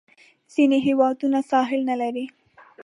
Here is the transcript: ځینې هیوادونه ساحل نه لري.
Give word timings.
ځینې 0.53 0.77
هیوادونه 0.87 1.39
ساحل 1.51 1.81
نه 1.89 1.95
لري. 2.01 2.25